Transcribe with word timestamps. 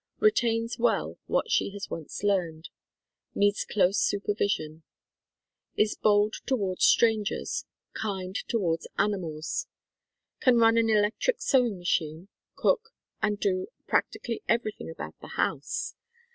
Retains 0.17 0.79
well 0.79 1.19
what 1.27 1.51
she 1.51 1.69
has 1.73 1.91
once 1.91 2.23
learned. 2.23 2.69
Needs 3.35 3.63
close 3.63 3.99
supervision. 3.99 4.81
Is 5.77 5.95
bold 5.95 6.37
towards 6.47 6.85
strangers, 6.85 7.65
kind 7.93 8.35
towards 8.47 8.87
animals. 8.97 9.67
Can 10.39 10.57
run 10.57 10.77
an 10.79 10.89
electric 10.89 11.39
sewing 11.39 11.77
ma 11.77 11.83
chine, 11.85 12.29
cook, 12.55 12.95
and 13.21 13.39
do 13.39 13.67
practically 13.85 14.41
everything 14.49 14.89
about 14.89 15.19
the 15.21 15.37
house. 15.37 15.93